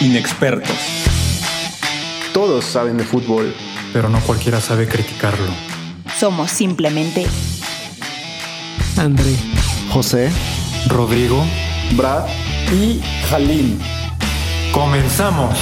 Inexpertos. 0.00 0.76
Todos 2.32 2.64
saben 2.64 2.96
de 2.96 3.04
fútbol, 3.04 3.54
pero 3.92 4.08
no 4.08 4.18
cualquiera 4.20 4.60
sabe 4.60 4.88
criticarlo. 4.88 5.52
Somos 6.18 6.50
simplemente 6.50 7.26
André, 8.96 9.34
José, 9.90 10.30
Rodrigo, 10.88 11.44
Brad 11.96 12.26
y 12.72 13.00
Jalín. 13.28 13.78
¡Comenzamos! 14.72 15.56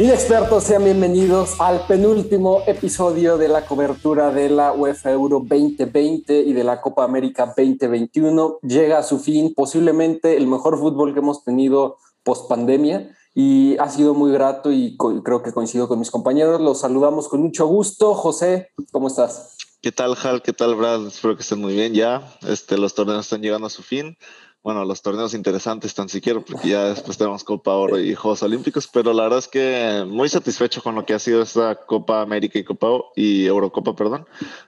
Inexpertos, 0.00 0.64
sean 0.64 0.84
bienvenidos 0.84 1.60
al 1.60 1.86
penúltimo 1.86 2.62
episodio 2.66 3.36
de 3.36 3.48
la 3.48 3.66
cobertura 3.66 4.30
de 4.30 4.48
la 4.48 4.72
UEFA 4.72 5.10
Euro 5.10 5.44
2020 5.46 6.40
y 6.40 6.54
de 6.54 6.64
la 6.64 6.80
Copa 6.80 7.04
América 7.04 7.52
2021. 7.54 8.60
Llega 8.62 8.96
a 8.96 9.02
su 9.02 9.18
fin 9.18 9.52
posiblemente 9.52 10.38
el 10.38 10.46
mejor 10.46 10.78
fútbol 10.78 11.12
que 11.12 11.18
hemos 11.18 11.44
tenido 11.44 11.98
post 12.22 12.48
pandemia 12.48 13.14
y 13.34 13.76
ha 13.76 13.90
sido 13.90 14.14
muy 14.14 14.32
grato 14.32 14.72
y 14.72 14.96
creo 15.22 15.42
que 15.42 15.52
coincido 15.52 15.86
con 15.86 15.98
mis 15.98 16.10
compañeros. 16.10 16.62
Los 16.62 16.80
saludamos 16.80 17.28
con 17.28 17.42
mucho 17.42 17.66
gusto. 17.66 18.14
José, 18.14 18.70
¿cómo 18.92 19.08
estás? 19.08 19.58
¿Qué 19.82 19.92
tal, 19.92 20.16
Hal? 20.22 20.40
¿Qué 20.40 20.54
tal, 20.54 20.76
Brad? 20.76 21.08
Espero 21.08 21.36
que 21.36 21.42
estén 21.42 21.60
muy 21.60 21.74
bien 21.74 21.92
ya. 21.92 22.26
Este, 22.48 22.78
los 22.78 22.94
torneos 22.94 23.26
están 23.26 23.42
llegando 23.42 23.66
a 23.66 23.70
su 23.70 23.82
fin 23.82 24.16
bueno, 24.62 24.84
los 24.84 25.00
torneos 25.00 25.32
interesantes 25.32 25.94
tan 25.94 26.08
siquiera, 26.08 26.40
porque 26.40 26.68
ya 26.68 26.90
después 26.90 27.16
tenemos 27.16 27.44
Copa 27.44 27.74
Oro 27.74 27.98
y 27.98 28.14
Juegos 28.14 28.42
Olímpicos, 28.42 28.88
pero 28.88 29.12
la 29.12 29.22
verdad 29.22 29.38
es 29.38 29.48
que 29.48 30.04
muy 30.06 30.28
satisfecho 30.28 30.82
con 30.82 30.94
lo 30.94 31.06
que 31.06 31.14
ha 31.14 31.18
sido 31.18 31.42
esta 31.42 31.74
Copa 31.74 32.20
América 32.20 32.58
y 32.58 32.64
Copa 32.64 32.88
y 33.16 33.46
Eurocopa, 33.46 33.96
perdón. 33.96 34.26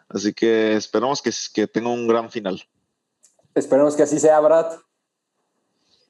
Así 0.09 0.33
que 0.33 0.75
esperamos 0.75 1.21
que, 1.21 1.31
que 1.53 1.67
tenga 1.67 1.91
un 1.91 2.07
gran 2.09 2.31
final. 2.31 2.63
Esperemos 3.55 3.95
que 3.95 4.05
así 4.05 4.19
sea, 4.19 4.41
Brad. 4.41 4.79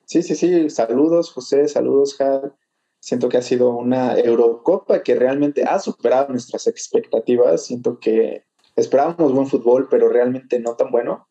Sí, 0.05 0.23
sí, 0.23 0.37
sí. 0.37 0.71
Saludos, 0.71 1.33
José. 1.33 1.67
Saludos, 1.67 2.15
Jal. 2.17 2.55
Siento 3.01 3.29
que 3.29 3.39
ha 3.39 3.43
sido 3.43 3.71
una 3.71 4.17
Eurocopa 4.17 5.03
que 5.03 5.17
realmente 5.17 5.65
ha 5.65 5.81
superado 5.81 6.29
nuestras 6.29 6.69
expectativas. 6.69 7.65
Siento 7.65 7.99
que 7.99 8.45
esperábamos 8.77 9.33
buen 9.33 9.49
fútbol, 9.49 9.89
pero 9.91 10.09
realmente 10.09 10.61
no 10.61 10.77
tan 10.77 10.93
bueno. 10.93 11.27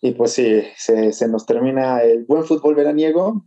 Y 0.00 0.12
pues 0.12 0.32
sí, 0.32 0.62
se, 0.76 1.28
nos 1.28 1.46
termina 1.46 2.02
el 2.02 2.24
buen 2.24 2.44
fútbol 2.44 2.74
veraniego. 2.74 3.44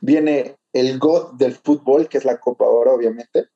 Viene 0.00 0.56
el 0.72 0.98
God 0.98 1.34
del 1.34 1.54
fútbol, 1.54 2.08
que 2.08 2.18
es 2.18 2.24
la 2.24 2.40
Copa 2.40 2.66
Oro, 2.66 2.94
obviamente. 2.94 3.48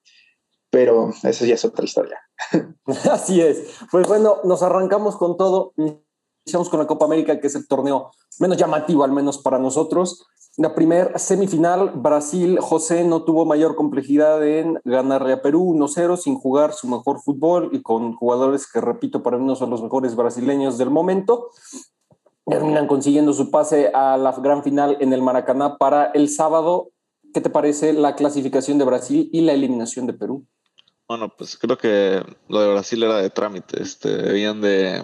Pero 0.70 1.12
eso 1.22 1.44
ya 1.44 1.54
es 1.54 1.64
otra 1.64 1.84
historia. 1.84 2.20
Así 3.10 3.40
es. 3.40 3.78
Pues 3.90 4.06
bueno, 4.06 4.38
nos 4.44 4.62
arrancamos 4.62 5.16
con 5.16 5.36
todo. 5.36 5.72
Iniciamos 5.76 6.68
con 6.68 6.78
la 6.78 6.86
Copa 6.86 7.06
América, 7.06 7.40
que 7.40 7.48
es 7.48 7.54
el 7.54 7.66
torneo 7.66 8.12
menos 8.38 8.56
llamativo, 8.56 9.02
al 9.02 9.12
menos 9.12 9.38
para 9.38 9.58
nosotros. 9.58 10.26
La 10.56 10.74
primera 10.74 11.18
semifinal, 11.18 11.92
Brasil, 11.94 12.58
José 12.60 13.04
no 13.04 13.22
tuvo 13.22 13.44
mayor 13.44 13.76
complejidad 13.76 14.44
en 14.46 14.80
ganarle 14.84 15.32
a 15.32 15.42
Perú 15.42 15.72
1-0 15.74 16.16
sin 16.16 16.34
jugar 16.34 16.72
su 16.72 16.88
mejor 16.88 17.20
fútbol 17.20 17.70
y 17.72 17.82
con 17.82 18.16
jugadores 18.16 18.70
que, 18.70 18.80
repito, 18.80 19.22
para 19.22 19.38
mí 19.38 19.46
no 19.46 19.54
son 19.54 19.70
los 19.70 19.82
mejores 19.82 20.16
brasileños 20.16 20.76
del 20.76 20.90
momento 20.90 21.50
terminan 22.48 22.86
consiguiendo 22.86 23.32
su 23.32 23.50
pase 23.50 23.90
a 23.94 24.16
la 24.16 24.32
gran 24.32 24.62
final 24.62 24.96
en 25.00 25.12
el 25.12 25.22
Maracaná 25.22 25.76
para 25.76 26.06
el 26.14 26.28
sábado. 26.28 26.90
¿Qué 27.34 27.40
te 27.40 27.50
parece 27.50 27.92
la 27.92 28.14
clasificación 28.16 28.78
de 28.78 28.84
Brasil 28.84 29.28
y 29.32 29.42
la 29.42 29.52
eliminación 29.52 30.06
de 30.06 30.14
Perú? 30.14 30.46
Bueno, 31.06 31.32
pues 31.36 31.56
creo 31.56 31.78
que 31.78 32.22
lo 32.48 32.60
de 32.60 32.72
Brasil 32.72 33.02
era 33.02 33.18
de 33.18 33.30
trámite. 33.30 33.82
Este, 33.82 34.08
debían 34.08 34.60
de, 34.60 35.02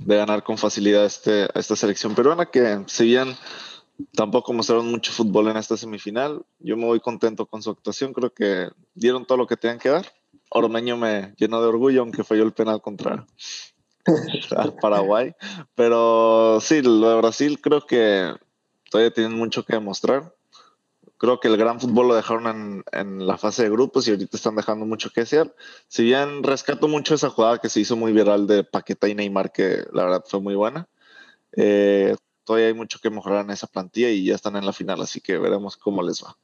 ganar 0.00 0.42
con 0.42 0.58
facilidad 0.58 1.04
este, 1.04 1.48
esta 1.58 1.76
selección 1.76 2.14
peruana 2.14 2.46
que 2.46 2.82
si 2.86 3.06
bien 3.06 3.36
tampoco 4.14 4.52
mostraron 4.52 4.90
mucho 4.90 5.12
fútbol 5.12 5.48
en 5.48 5.56
esta 5.56 5.76
semifinal, 5.76 6.44
yo 6.58 6.76
me 6.76 6.86
voy 6.86 7.00
contento 7.00 7.46
con 7.46 7.62
su 7.62 7.70
actuación. 7.70 8.12
Creo 8.12 8.32
que 8.32 8.68
dieron 8.94 9.24
todo 9.24 9.38
lo 9.38 9.46
que 9.46 9.56
tenían 9.56 9.78
que 9.78 9.90
dar. 9.90 10.06
Ormeño 10.50 10.96
me 10.96 11.34
llenó 11.36 11.60
de 11.60 11.68
orgullo, 11.68 12.00
aunque 12.02 12.24
falló 12.24 12.44
el 12.44 12.52
penal 12.52 12.80
contra, 14.04 14.70
Paraguay. 14.80 15.34
Pero 15.74 16.58
sí, 16.60 16.82
lo 16.82 17.08
de 17.10 17.16
Brasil 17.16 17.60
creo 17.60 17.86
que 17.86 18.34
todavía 18.90 19.12
tienen 19.12 19.36
mucho 19.36 19.64
que 19.64 19.74
demostrar. 19.74 20.34
Creo 21.16 21.40
que 21.40 21.48
el 21.48 21.56
gran 21.56 21.80
fútbol 21.80 22.08
lo 22.08 22.14
dejaron 22.14 22.84
en, 22.92 23.26
la 23.26 23.38
fase 23.38 23.62
de 23.62 23.70
grupos 23.70 24.06
y 24.06 24.10
ahorita 24.10 24.36
están 24.36 24.56
dejando 24.56 24.84
mucho 24.84 25.10
que 25.10 25.22
hacer. 25.22 25.54
Si 25.88 26.02
bien 26.02 26.42
rescato 26.42 26.88
mucho 26.88 27.14
esa 27.14 27.30
jugada 27.30 27.58
que 27.58 27.68
se 27.68 27.80
hizo 27.80 27.96
muy 27.96 28.12
viral 28.12 28.46
de 28.46 28.64
Paqueta 28.64 29.08
y 29.08 29.14
Neymar, 29.14 29.52
que 29.52 29.84
la 29.92 30.04
verdad 30.04 30.24
fue 30.26 30.40
muy 30.40 30.54
buena, 30.54 30.88
eh, 31.56 32.16
todavía 32.44 32.68
hay 32.68 32.74
mucho 32.74 32.98
que 33.00 33.10
mejorar 33.10 33.44
en 33.44 33.52
esa 33.52 33.66
plantilla 33.66 34.10
y 34.10 34.24
ya 34.24 34.34
están 34.34 34.56
en 34.56 34.66
la 34.66 34.72
final, 34.72 35.00
así 35.00 35.20
que 35.20 35.38
veremos 35.38 35.76
cómo 35.76 36.02
les 36.02 36.22
va. 36.22 36.36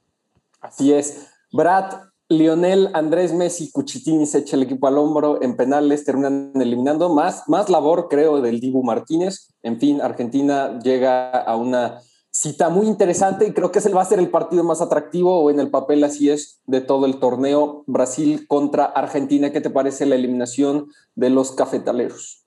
Así 0.60 0.92
es. 0.92 1.28
Brad, 1.53 2.09
Lionel, 2.30 2.91
Andrés 2.94 3.34
Messi, 3.34 3.72
Cuchitini 3.72 4.24
se 4.24 4.38
echa 4.38 4.54
el 4.54 4.62
equipo 4.62 4.86
al 4.86 4.98
hombro 4.98 5.42
en 5.42 5.56
penales, 5.56 6.04
terminan 6.04 6.52
eliminando. 6.54 7.12
Más, 7.12 7.48
más 7.48 7.68
labor, 7.68 8.06
creo, 8.08 8.41
del 8.41 8.60
Dibu 8.60 8.84
Martínez. 8.84 9.48
En 9.64 9.80
fin, 9.80 10.00
Argentina 10.00 10.78
llega 10.78 11.30
a 11.30 11.56
una 11.56 11.98
cita 12.30 12.68
muy 12.68 12.86
interesante 12.86 13.48
y 13.48 13.52
creo 13.52 13.72
que 13.72 13.80
ese 13.80 13.92
va 13.92 14.02
a 14.02 14.04
ser 14.04 14.20
el 14.20 14.30
partido 14.30 14.62
más 14.62 14.80
atractivo 14.80 15.41
o 15.41 15.50
en 15.50 15.58
el 15.58 15.70
papel 15.70 16.04
así 16.04 16.30
es 16.30 16.60
de 16.66 16.80
todo 16.80 17.04
el 17.04 17.18
torneo 17.18 17.82
Brasil 17.88 18.47
contra 18.47 18.84
Argentina. 18.84 19.50
¿Qué 19.50 19.60
te 19.60 19.70
parece 19.70 20.06
la 20.06 20.14
eliminación 20.14 20.86
de 21.16 21.30
los 21.30 21.50
cafetaleros? 21.50 22.47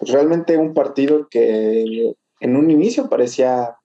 Pues 0.00 0.10
realmente 0.10 0.58
un 0.58 0.74
partido 0.74 1.28
que 1.30 2.16
en 2.40 2.56
un 2.56 2.68
inicio 2.68 3.08
parecía 3.08 3.76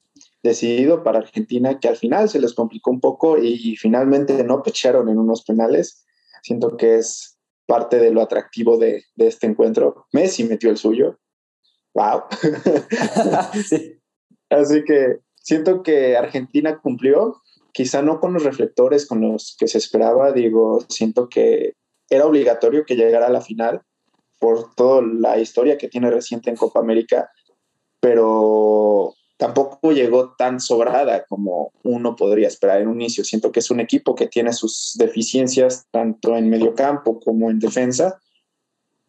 decidido 0.46 1.04
para 1.04 1.20
Argentina, 1.20 1.80
que 1.80 1.88
al 1.88 1.98
final 1.98 2.30
se 2.30 2.40
les 2.40 2.54
complicó 2.54 2.92
un 2.92 3.02
poco 3.02 3.38
y 3.38 3.76
finalmente 3.76 4.44
no 4.44 4.62
pecharon 4.64 5.10
en 5.10 5.18
unos 5.18 5.44
penales. 5.44 6.06
Siento 6.44 6.78
que 6.78 6.96
es 6.96 7.38
parte 7.66 7.98
de 7.98 8.12
lo 8.12 8.22
atractivo 8.22 8.78
de, 8.78 9.04
este 9.18 9.48
encuentro. 9.48 10.06
Messi 10.14 10.44
metió 10.44 10.70
el 10.70 10.78
suyo. 10.78 11.20
¡Wow! 11.96 12.24
Así 14.50 14.84
que 14.84 15.20
siento 15.42 15.82
que 15.82 16.16
Argentina 16.16 16.80
cumplió, 16.80 17.42
quizá 17.74 18.04
no 18.04 18.20
con 18.20 18.34
los 18.34 18.44
reflectores 18.44 19.08
con 19.08 19.22
los 19.22 19.56
que 19.58 19.68
se 19.68 19.80
esperaba, 19.80 20.32
digo, 20.32 20.86
siento 20.90 21.28
que 21.28 21.74
era 22.10 22.28
obligatorio 22.28 22.86
que 22.86 22.96
llegara 22.96 23.28
a 23.28 23.32
la 23.32 23.42
final 23.42 23.82
por 24.40 24.76
toda 24.76 25.02
la 25.02 25.40
historia 25.40 25.78
que 25.80 25.88
tiene 25.88 26.12
reciente 26.12 26.52
en 26.52 26.56
Copa 26.56 26.80
América, 26.80 27.32
pero 28.00 29.16
tampoco 29.38 29.92
llegó 29.92 30.34
tan 30.38 30.60
sobrada 30.60 31.26
como 31.26 31.72
uno 31.84 32.16
podría 32.16 32.48
esperar 32.48 32.82
en 32.82 32.88
un 32.88 33.02
inicio. 33.02 33.24
Siento 33.24 33.52
que 33.52 33.60
es 33.60 33.70
un 33.70 33.80
equipo 33.80 34.16
que 34.16 34.28
tiene 34.28 34.54
sus 34.54 34.94
deficiencias 34.98 35.88
tanto 35.92 36.38
en 36.38 36.50
medio 36.50 36.74
campo 36.74 37.20
como 37.20 37.50
en 37.50 37.60
defensa, 37.60 38.20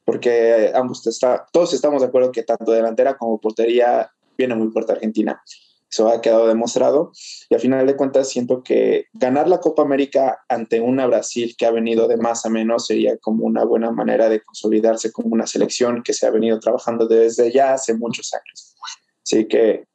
porque 0.04 0.72
ambos 0.74 1.06
está, 1.06 1.46
todos 1.52 1.74
estamos 1.74 2.02
de 2.02 2.08
acuerdo 2.08 2.32
que 2.32 2.42
tanto 2.42 2.72
delantera 2.72 3.16
como 3.16 3.40
portería 3.40 4.10
viene 4.36 4.54
muy 4.54 4.68
fuerte 4.68 4.92
Argentina. 4.92 5.42
Eso 5.88 6.08
ha 6.08 6.20
quedado 6.20 6.48
demostrado 6.48 7.12
y 7.48 7.54
a 7.54 7.60
final 7.60 7.86
de 7.86 7.96
cuentas 7.96 8.28
siento 8.28 8.64
que 8.64 9.06
ganar 9.12 9.48
la 9.48 9.60
Copa 9.60 9.82
América 9.82 10.40
ante 10.48 10.80
una 10.80 11.06
Brasil 11.06 11.54
que 11.56 11.64
ha 11.64 11.70
venido 11.70 12.08
de 12.08 12.16
más 12.16 12.44
a 12.44 12.50
menos 12.50 12.86
sería 12.86 13.16
como 13.18 13.46
una 13.46 13.64
buena 13.64 13.92
manera 13.92 14.28
de 14.28 14.42
consolidarse 14.42 15.12
como 15.12 15.28
una 15.28 15.46
selección 15.46 16.02
que 16.02 16.12
se 16.12 16.26
ha 16.26 16.30
venido 16.30 16.58
trabajando 16.58 17.06
desde 17.06 17.52
ya 17.52 17.72
hace 17.72 17.94
muchos 17.94 18.34
años. 18.34 18.74
Así 19.22 19.46
que 19.46 19.86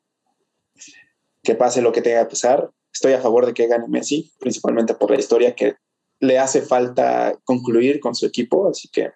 que 1.44 1.56
pase 1.56 1.82
lo 1.82 1.92
que 1.92 2.02
tenga 2.02 2.24
que 2.24 2.32
pasar. 2.32 2.72
Estoy 2.94 3.14
a 3.14 3.22
favor 3.22 3.46
de 3.46 3.54
que 3.54 3.68
gane 3.68 3.88
Messi, 3.88 4.32
principalmente 4.40 4.94
por 4.94 5.12
la 5.12 5.20
historia 5.20 5.56
que 5.56 5.76
le 6.20 6.38
hace 6.38 6.62
falta 6.62 7.36
concluir 7.44 8.00
con 8.00 8.16
su 8.16 8.26
equipo, 8.26 8.68
así 8.68 8.90
que 8.90 9.12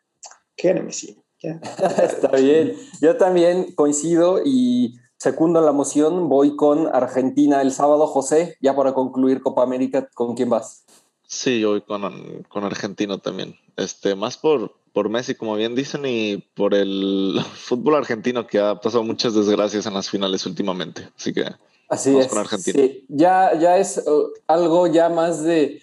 que 0.55 0.69
gane 0.69 0.81
Messi. 0.81 1.17
Está 2.03 2.29
bien. 2.37 2.75
Yo 3.01 3.17
también 3.17 3.73
coincido 3.73 4.41
y 4.43 4.95
segundo 5.17 5.61
la 5.61 5.71
moción, 5.71 6.29
voy 6.29 6.55
con 6.55 6.87
Argentina 6.93 7.61
el 7.61 7.71
sábado. 7.71 8.07
José, 8.07 8.57
ya 8.61 8.75
para 8.75 8.93
concluir 8.93 9.41
Copa 9.41 9.63
América, 9.63 10.09
¿con 10.13 10.35
quién 10.35 10.49
vas? 10.49 10.85
Sí, 11.27 11.59
yo 11.59 11.71
voy 11.71 11.81
con, 11.81 12.43
con 12.49 12.63
Argentino 12.63 13.19
también. 13.19 13.55
Este, 13.77 14.15
más 14.15 14.37
por, 14.37 14.73
por 14.93 15.09
Messi, 15.09 15.35
como 15.35 15.55
bien 15.55 15.75
dicen, 15.75 16.05
y 16.05 16.37
por 16.55 16.73
el 16.73 17.39
fútbol 17.55 17.95
argentino 17.95 18.47
que 18.47 18.59
ha 18.59 18.75
pasado 18.79 19.03
muchas 19.03 19.33
desgracias 19.33 19.85
en 19.85 19.93
las 19.93 20.09
finales 20.09 20.45
últimamente. 20.45 21.09
Así 21.17 21.33
que 21.33 21.45
Así 21.89 22.17
es. 22.17 22.29
Sí. 22.63 23.05
Ya, 23.09 23.53
ya 23.57 23.77
es 23.77 24.03
uh, 24.07 24.29
algo 24.47 24.87
ya 24.87 25.09
más 25.09 25.43
de 25.43 25.81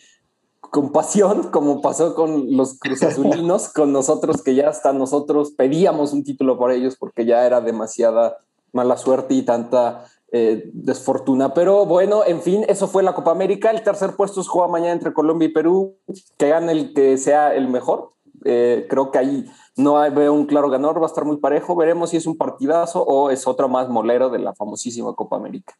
compasión, 0.71 1.45
como 1.53 1.81
pasó 1.81 2.15
con 2.15 2.57
los 2.57 2.79
cruzazulinos, 2.79 3.69
con 3.75 3.93
nosotros, 3.93 4.43
que 4.43 4.55
ya 4.55 4.69
hasta 4.69 4.93
nosotros 4.93 5.53
pedíamos 5.53 6.13
un 6.13 6.25
título 6.25 6.59
por 6.59 6.73
ellos 6.73 6.97
porque 6.99 7.25
ya 7.25 7.47
era 7.47 7.61
demasiada 7.61 8.39
mala 8.73 8.97
suerte 8.97 9.35
y 9.35 9.43
tanta 9.43 10.07
eh, 10.33 10.71
desfortuna. 10.73 11.53
Pero 11.53 11.85
bueno, 11.85 12.25
en 12.27 12.41
fin, 12.41 12.65
eso 12.67 12.89
fue 12.89 13.03
la 13.03 13.15
Copa 13.15 13.31
América. 13.31 13.71
El 13.71 13.83
tercer 13.83 14.17
puesto 14.17 14.43
se 14.43 14.49
juega 14.49 14.67
mañana 14.67 14.93
entre 14.93 15.13
Colombia 15.13 15.47
y 15.47 15.53
Perú. 15.53 15.99
Que 16.39 16.49
gane 16.49 16.73
el 16.73 16.95
que 16.95 17.19
sea 17.19 17.55
el 17.55 17.69
mejor. 17.69 18.13
Eh, 18.45 18.87
creo 18.89 19.11
que 19.11 19.19
ahí 19.19 19.47
no 19.77 19.95
veo 20.13 20.33
un 20.33 20.47
claro 20.47 20.69
ganador, 20.69 21.01
va 21.01 21.07
a 21.07 21.09
estar 21.09 21.25
muy 21.25 21.39
parejo. 21.39 21.77
Veremos 21.77 22.11
si 22.11 22.17
es 22.17 22.27
un 22.27 22.37
partidazo 22.37 23.03
o 23.03 23.31
es 23.31 23.47
otro 23.47 23.69
más 23.69 23.89
molero 23.89 24.31
de 24.31 24.39
la 24.39 24.55
famosísima 24.55 25.15
Copa 25.15 25.37
América. 25.37 25.75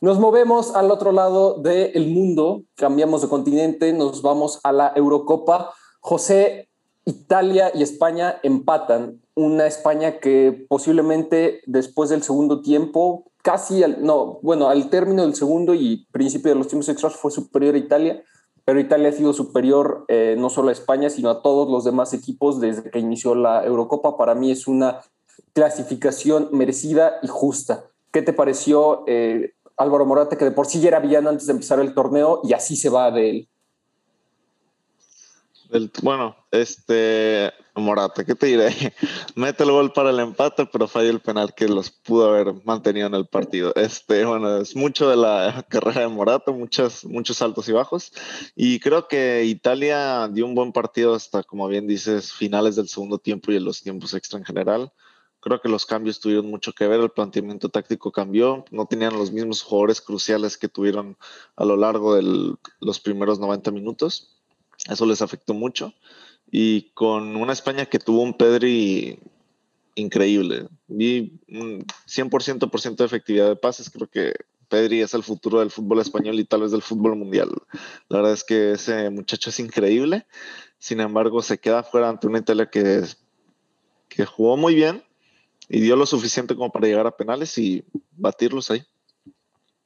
Nos 0.00 0.18
movemos 0.18 0.74
al 0.74 0.90
otro 0.90 1.12
lado 1.12 1.58
del 1.58 2.08
mundo, 2.08 2.62
cambiamos 2.74 3.20
de 3.20 3.28
continente, 3.28 3.92
nos 3.92 4.22
vamos 4.22 4.58
a 4.62 4.72
la 4.72 4.92
Eurocopa. 4.96 5.74
José, 6.00 6.70
Italia 7.04 7.70
y 7.74 7.82
España 7.82 8.40
empatan. 8.42 9.20
Una 9.34 9.66
España 9.66 10.18
que 10.18 10.66
posiblemente 10.68 11.60
después 11.66 12.08
del 12.08 12.22
segundo 12.22 12.62
tiempo, 12.62 13.30
casi 13.42 13.82
al, 13.82 14.02
no, 14.02 14.38
bueno, 14.42 14.68
al 14.68 14.88
término 14.88 15.22
del 15.22 15.34
segundo 15.34 15.74
y 15.74 16.06
principio 16.12 16.50
de 16.50 16.58
los 16.58 16.68
tiempos 16.68 16.88
extras 16.88 17.14
fue 17.14 17.30
superior 17.30 17.74
a 17.74 17.78
Italia, 17.78 18.24
pero 18.64 18.80
Italia 18.80 19.08
ha 19.08 19.12
sido 19.12 19.32
superior 19.32 20.04
eh, 20.08 20.36
no 20.38 20.50
solo 20.50 20.68
a 20.68 20.72
España, 20.72 21.10
sino 21.10 21.30
a 21.30 21.42
todos 21.42 21.68
los 21.70 21.84
demás 21.84 22.12
equipos 22.14 22.60
desde 22.60 22.90
que 22.90 22.98
inició 22.98 23.34
la 23.34 23.64
Eurocopa. 23.64 24.16
Para 24.16 24.34
mí 24.34 24.50
es 24.50 24.66
una 24.66 25.00
clasificación 25.52 26.48
merecida 26.52 27.18
y 27.22 27.28
justa. 27.28 27.84
¿Qué 28.12 28.22
te 28.22 28.32
pareció 28.32 29.04
eh, 29.06 29.54
Álvaro 29.76 30.06
Morata, 30.06 30.36
que 30.36 30.44
de 30.44 30.50
por 30.50 30.66
sí 30.66 30.80
ya 30.80 30.88
era 30.88 31.00
villano 31.00 31.30
antes 31.30 31.46
de 31.46 31.52
empezar 31.52 31.80
el 31.80 31.94
torneo 31.94 32.40
y 32.44 32.52
así 32.52 32.76
se 32.76 32.88
va 32.88 33.10
de 33.10 33.30
él? 33.30 33.48
bueno, 36.02 36.34
este 36.50 37.52
Morata, 37.74 38.24
¿qué 38.24 38.34
te 38.34 38.46
diré? 38.46 38.70
Mete 39.34 39.64
el 39.64 39.70
gol 39.70 39.92
para 39.92 40.10
el 40.10 40.20
empate, 40.20 40.66
pero 40.66 40.88
falla 40.88 41.10
el 41.10 41.20
penal 41.20 41.54
que 41.54 41.68
los 41.68 41.90
pudo 41.90 42.28
haber 42.28 42.54
mantenido 42.64 43.06
en 43.06 43.14
el 43.14 43.26
partido. 43.26 43.72
Este, 43.76 44.24
bueno, 44.24 44.58
es 44.58 44.74
mucho 44.76 45.08
de 45.08 45.16
la 45.16 45.64
carrera 45.68 46.02
de 46.02 46.08
Morata, 46.08 46.52
muchos, 46.52 47.04
muchos 47.04 47.40
altos 47.42 47.68
y 47.68 47.72
bajos. 47.72 48.12
Y 48.56 48.80
creo 48.80 49.08
que 49.08 49.44
Italia 49.44 50.28
dio 50.28 50.46
un 50.46 50.54
buen 50.54 50.72
partido 50.72 51.14
hasta, 51.14 51.42
como 51.42 51.68
bien 51.68 51.86
dices, 51.86 52.32
finales 52.32 52.76
del 52.76 52.88
segundo 52.88 53.18
tiempo 53.18 53.52
y 53.52 53.56
en 53.56 53.64
los 53.64 53.82
tiempos 53.82 54.14
extra 54.14 54.38
en 54.38 54.44
general. 54.44 54.92
Creo 55.40 55.60
que 55.60 55.70
los 55.70 55.86
cambios 55.86 56.20
tuvieron 56.20 56.50
mucho 56.50 56.72
que 56.72 56.86
ver, 56.86 57.00
el 57.00 57.10
planteamiento 57.10 57.70
táctico 57.70 58.12
cambió, 58.12 58.64
no 58.70 58.86
tenían 58.86 59.16
los 59.16 59.32
mismos 59.32 59.62
jugadores 59.62 60.02
cruciales 60.02 60.58
que 60.58 60.68
tuvieron 60.68 61.16
a 61.56 61.64
lo 61.64 61.76
largo 61.76 62.14
de 62.14 62.56
los 62.80 63.00
primeros 63.00 63.38
90 63.38 63.70
minutos 63.70 64.36
eso 64.88 65.06
les 65.06 65.20
afectó 65.22 65.54
mucho. 65.54 65.92
Y 66.50 66.90
con 66.92 67.36
una 67.36 67.52
España 67.52 67.86
que 67.86 67.98
tuvo 67.98 68.22
un 68.22 68.34
Pedri 68.34 69.18
increíble. 69.94 70.68
Vi 70.88 71.38
un 71.48 71.84
100% 72.06 72.70
por 72.70 72.80
ciento 72.80 73.02
de 73.02 73.06
efectividad 73.06 73.48
de 73.48 73.56
pases. 73.56 73.90
Creo 73.90 74.08
que 74.08 74.34
Pedri 74.68 75.00
es 75.00 75.14
el 75.14 75.22
futuro 75.22 75.60
del 75.60 75.70
fútbol 75.70 76.00
español 76.00 76.38
y 76.38 76.44
tal 76.44 76.62
vez 76.62 76.72
del 76.72 76.82
fútbol 76.82 77.16
mundial. 77.16 77.50
La 78.08 78.18
verdad 78.18 78.32
es 78.32 78.44
que 78.44 78.72
ese 78.72 79.10
muchacho 79.10 79.50
es 79.50 79.60
increíble. 79.60 80.26
Sin 80.78 81.00
embargo, 81.00 81.42
se 81.42 81.58
queda 81.58 81.82
fuera 81.82 82.08
ante 82.08 82.26
una 82.26 82.38
Italia 82.38 82.70
que, 82.70 83.02
que 84.08 84.24
jugó 84.24 84.56
muy 84.56 84.74
bien 84.74 85.02
y 85.68 85.80
dio 85.80 85.96
lo 85.96 86.06
suficiente 86.06 86.56
como 86.56 86.72
para 86.72 86.86
llegar 86.86 87.06
a 87.06 87.16
penales 87.16 87.56
y 87.58 87.84
batirlos 88.16 88.70
ahí. 88.70 88.82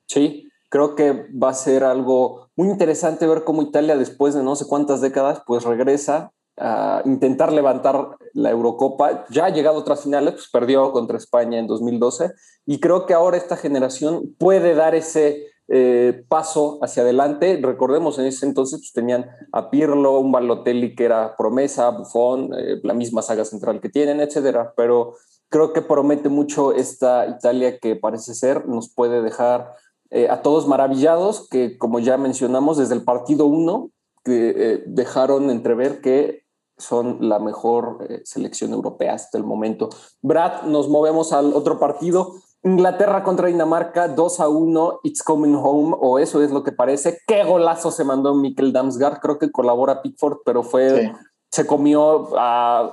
Sí, 0.07 0.49
Creo 0.75 0.97
que 0.97 1.29
va 1.31 1.51
a 1.51 1.55
ser 1.55 1.85
algo 1.85 2.49
muy 2.57 2.67
interesante 2.67 3.29
ver 3.29 3.45
cómo 3.45 3.63
Italia 3.63 3.97
después 3.97 4.35
de 4.35 4.43
no 4.43 4.57
sé 4.57 4.67
cuántas 4.67 5.01
décadas 5.01 5.41
pues 5.47 5.63
regresa 5.63 6.33
a 6.57 7.03
intentar 7.05 7.53
levantar 7.53 8.17
la 8.33 8.51
Eurocopa. 8.51 9.27
Ya 9.31 9.47
ha 9.47 9.51
llegado 9.51 9.77
a 9.77 9.81
otras 9.81 10.03
finales, 10.03 10.35
pues 10.35 10.49
perdió 10.53 10.93
contra 10.93 11.19
España 11.19 11.59
en 11.59 11.67
2012 11.67 12.33
y 12.67 12.81
creo 12.81 13.07
que 13.07 13.15
ahora 13.15 13.37
esta 13.37 13.57
generación 13.57 14.35
puede 14.39 14.75
dar 14.75 14.95
ese 14.95 15.47
eh, 15.69 16.25
paso 16.29 16.79
hacia 16.83 17.03
adelante. 17.03 17.59
Recordemos, 17.63 18.19
en 18.19 18.27
ese 18.27 18.47
entonces 18.47 18.81
pues, 18.81 18.93
tenían 18.93 19.27
a 19.53 19.71
Pirlo, 19.71 20.19
un 20.21 20.33
Balotelli 20.33 20.95
que 20.95 21.05
era 21.05 21.37
promesa, 21.37 21.91
Buffon, 21.91 22.51
eh, 22.55 22.81
la 22.83 22.95
misma 22.95 23.23
saga 23.23 23.45
central 23.45 23.81
que 23.81 23.89
tienen, 23.89 24.21
etcétera. 24.21 24.75
Pero 24.77 25.15
creo 25.49 25.73
que 25.73 25.83
promete 25.83 26.29
mucho 26.29 26.73
esta 26.73 27.27
Italia 27.27 27.79
que 27.79 27.97
parece 27.97 28.35
ser, 28.35 28.67
nos 28.67 28.93
puede 28.93 29.23
dejar 29.23 29.75
eh, 30.11 30.29
a 30.29 30.43
todos 30.43 30.69
maravillados 30.69 31.49
que, 31.49 31.77
como 31.79 31.99
ya 31.99 32.17
mencionamos, 32.19 32.79
desde 32.79 32.95
el 32.95 33.03
partido 33.03 33.47
1, 33.47 33.91
que 34.25 34.55
eh, 34.57 34.85
dejaron 34.87 35.51
entrever 35.51 36.01
que 36.01 36.44
son 36.77 37.29
la 37.29 37.39
mejor 37.39 38.07
eh, 38.09 38.21
selección 38.25 38.73
europea 38.73 39.15
hasta 39.15 39.39
el 39.39 39.45
momento. 39.45 39.91
Brad, 40.23 40.63
nos 40.63 40.89
movemos 40.89 41.33
al 41.33 41.55
otro 41.55 41.79
partido. 41.79 42.35
Inglaterra 42.63 43.23
contra 43.23 43.49
Dinamarca, 43.49 44.09
2 44.09 44.41
a 44.41 44.49
1, 44.49 45.01
It's 45.03 45.23
Coming 45.23 45.55
Home, 45.55 45.97
o 46.01 46.19
eso 46.19 46.43
es 46.43 46.51
lo 46.51 46.65
que 46.65 46.73
parece. 46.73 47.19
Qué 47.27 47.45
golazo 47.45 47.91
se 47.91 48.05
mandó 48.05 48.35
Mikel 48.35 48.73
Damsgaard, 48.73 49.21
creo 49.21 49.39
que 49.39 49.53
colabora 49.53 50.01
Pickford, 50.01 50.39
pero 50.47 50.63
fue, 50.63 51.13
se 51.51 51.67
comió 51.67 52.31
a 52.39 52.91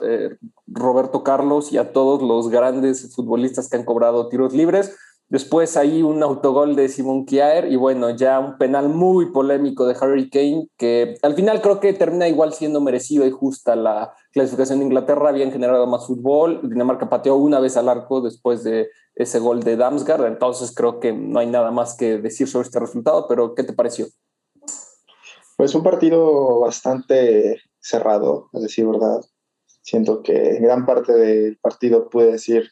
Roberto 0.67 1.23
Carlos 1.23 1.71
y 1.71 1.77
a 1.77 1.93
todos 1.93 2.21
los 2.21 2.49
grandes 2.49 3.15
futbolistas 3.15 3.69
que 3.69 3.77
han 3.77 3.85
cobrado 3.85 4.27
tiros 4.27 4.53
libres. 4.53 4.93
Después 5.31 5.77
hay 5.77 6.03
un 6.03 6.21
autogol 6.23 6.75
de 6.75 6.89
Simon 6.89 7.25
Kiaer 7.25 7.71
y 7.71 7.77
bueno, 7.77 8.09
ya 8.09 8.37
un 8.37 8.57
penal 8.57 8.89
muy 8.89 9.31
polémico 9.31 9.85
de 9.85 9.95
Harry 10.01 10.29
Kane 10.29 10.67
que 10.77 11.15
al 11.21 11.35
final 11.35 11.61
creo 11.61 11.79
que 11.79 11.93
termina 11.93 12.27
igual 12.27 12.51
siendo 12.51 12.81
merecido 12.81 13.25
y 13.25 13.31
justa 13.31 13.77
la 13.77 14.13
clasificación 14.33 14.79
de 14.79 14.85
Inglaterra. 14.87 15.29
Habían 15.29 15.53
generado 15.53 15.87
más 15.87 16.05
fútbol. 16.05 16.59
Dinamarca 16.63 17.07
pateó 17.07 17.37
una 17.37 17.61
vez 17.61 17.77
al 17.77 17.87
arco 17.87 18.19
después 18.19 18.65
de 18.65 18.89
ese 19.15 19.39
gol 19.39 19.63
de 19.63 19.77
Damsgaard. 19.77 20.25
Entonces 20.25 20.75
creo 20.75 20.99
que 20.99 21.13
no 21.13 21.39
hay 21.39 21.47
nada 21.47 21.71
más 21.71 21.95
que 21.95 22.17
decir 22.17 22.49
sobre 22.49 22.65
este 22.65 22.81
resultado, 22.81 23.25
pero 23.29 23.55
¿qué 23.55 23.63
te 23.63 23.71
pareció? 23.71 24.07
Pues 25.55 25.73
un 25.73 25.83
partido 25.83 26.59
bastante 26.59 27.61
cerrado, 27.79 28.49
a 28.51 28.59
decir 28.59 28.85
verdad. 28.85 29.21
Siento 29.81 30.23
que 30.23 30.59
gran 30.59 30.85
parte 30.85 31.13
del 31.13 31.57
partido 31.57 32.09
puede 32.09 32.33
decir 32.33 32.69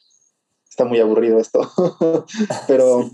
está 0.79 0.87
muy 0.87 0.99
aburrido 1.01 1.39
esto. 1.39 1.69
pero, 2.67 3.09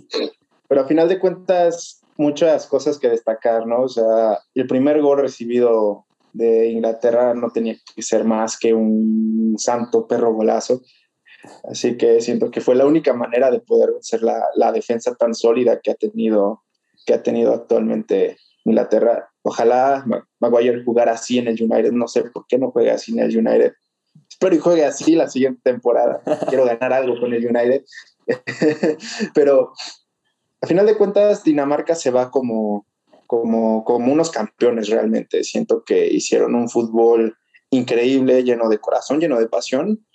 pero 0.68 0.82
a 0.82 0.88
final 0.88 1.10
de 1.10 1.18
cuentas, 1.18 2.04
muchas 2.16 2.68
cosas 2.68 3.00
que 3.00 3.10
destacar, 3.10 3.66
¿no? 3.66 3.82
O 3.82 3.90
sea, 3.90 4.38
el 4.54 4.68
primer 4.68 5.02
gol 5.02 5.20
recibido 5.20 6.06
de 6.34 6.68
Inglaterra 6.68 7.34
no 7.34 7.50
tenía 7.50 7.76
que 7.96 8.04
ser 8.04 8.24
más 8.24 8.60
que 8.60 8.76
un 8.76 9.56
santo 9.58 10.06
perro 10.06 10.34
golazo. 10.34 10.82
Así 11.64 11.98
que 11.98 12.22
siento 12.22 12.52
que 12.52 12.62
fue 12.62 12.76
la 12.76 12.86
única 12.86 13.14
manera 13.14 13.50
de 13.50 13.62
poder 13.62 13.94
vencer 13.94 14.22
la, 14.22 14.44
la 14.56 14.72
defensa 14.72 15.16
tan 15.16 15.34
sólida 15.34 15.80
que 15.82 15.90
ha 15.90 15.96
tenido, 15.96 16.62
que 17.08 17.16
ha 17.16 17.24
tenido 17.24 17.52
actualmente 17.52 18.38
Inglaterra. 18.64 19.30
Ojalá 19.42 20.06
Maguire 20.40 20.84
jugara 20.84 21.14
así 21.14 21.40
en 21.40 21.48
el 21.48 21.60
United. 21.60 21.94
No 21.94 22.08
sé 22.08 22.26
por 22.26 22.46
qué 22.48 22.60
no 22.60 22.70
juega 22.70 22.94
así 22.94 23.12
en 23.12 23.20
el 23.20 23.36
United 23.36 23.74
espero 24.36 24.56
y 24.56 24.60
juegue 24.60 24.84
así 24.84 25.16
la 25.16 25.30
siguiente 25.30 25.62
temporada. 25.64 26.22
Quiero 26.50 26.66
ganar 26.66 26.92
algo 26.92 27.18
con 27.18 27.34
el 27.34 27.46
United. 27.46 27.86
Pero 29.34 29.72
a 30.62 30.68
final 30.68 30.86
de 30.86 30.98
cuentas, 30.98 31.44
Dinamarca 31.44 31.96
se 31.96 32.12
va 32.12 32.32
como, 32.32 32.86
como, 33.28 33.86
como 33.86 34.12
unos 34.12 34.32
campeones 34.32 34.90
realmente. 34.90 35.44
Siento 35.46 35.84
que 35.86 36.08
hicieron 36.08 36.54
un 36.54 36.70
fútbol 36.70 37.38
increíble, 37.70 38.44
lleno 38.44 38.68
de 38.68 38.80
corazón, 38.80 39.22
lleno 39.22 39.40
de 39.40 39.48
pasión 39.48 40.06